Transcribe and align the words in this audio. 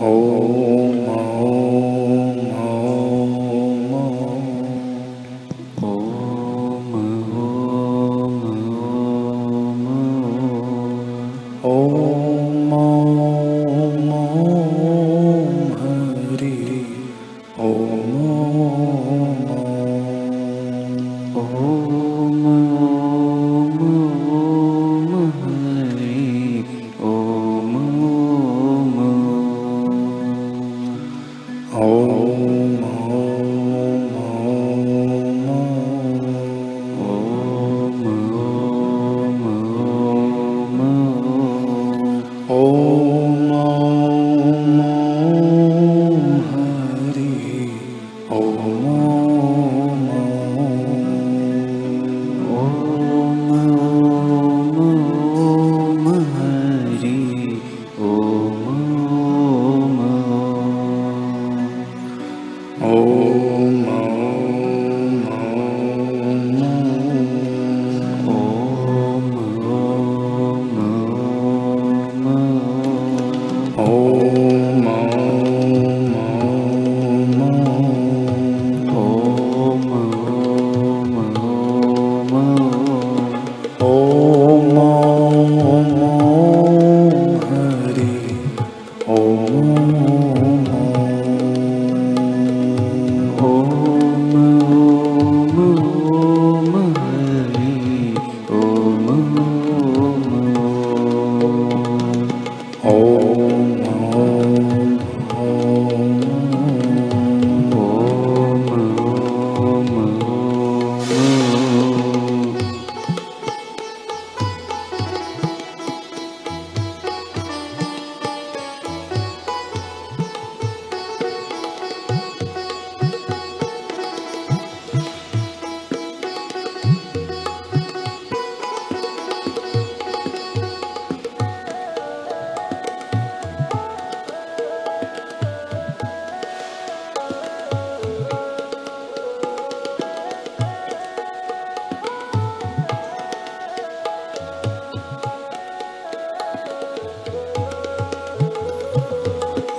Om. 0.00 1.33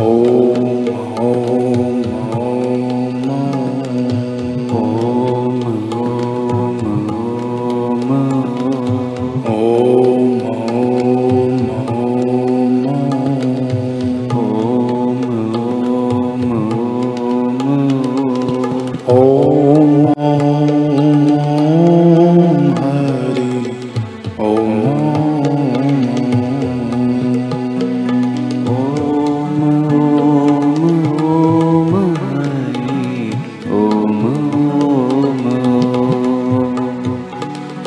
Oh. 0.00 0.67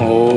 Oh. 0.03 0.30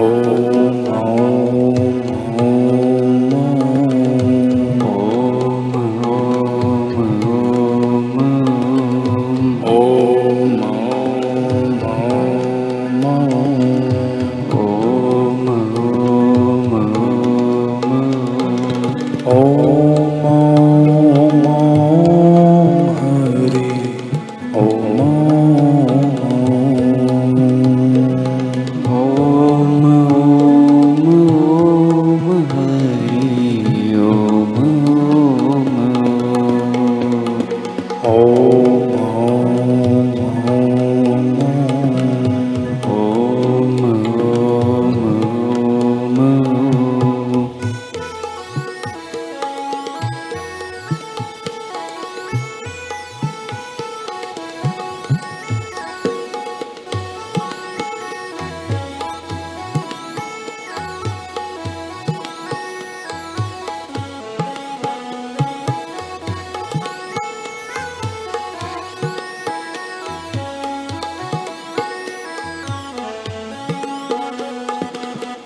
Oh. 0.00 1.07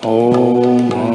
Om. 0.05 1.12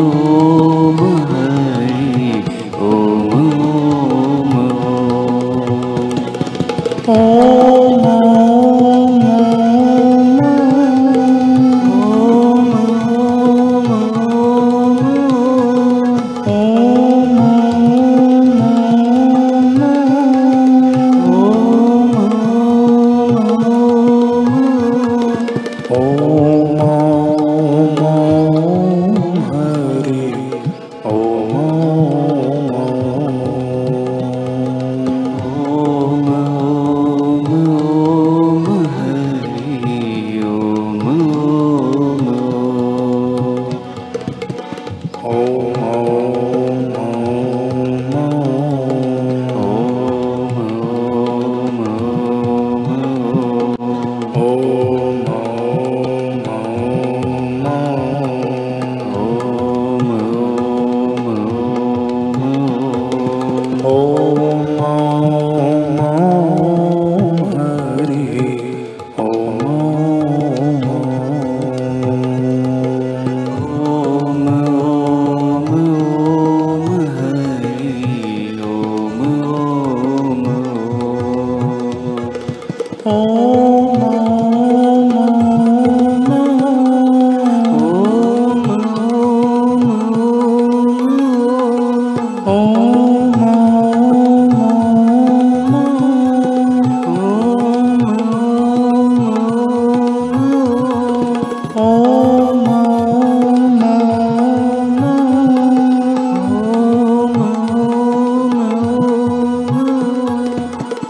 Om 0.00 1.59
Om 63.82 65.59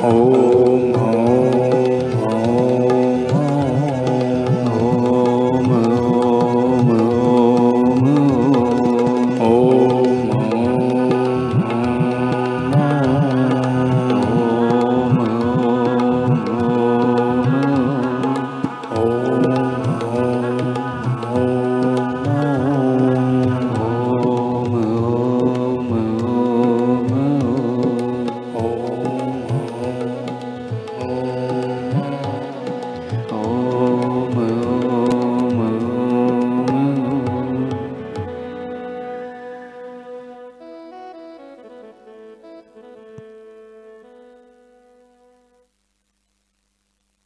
Oh. 0.02 0.69